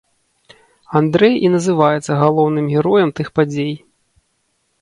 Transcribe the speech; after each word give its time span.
Андрэй 0.99 1.35
і 1.45 1.51
называецца 1.55 2.11
галоўным 2.23 2.65
героем 2.77 3.09
тых 3.21 3.27
падзей. 3.41 3.73